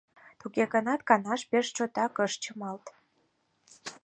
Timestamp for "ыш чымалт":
2.25-2.85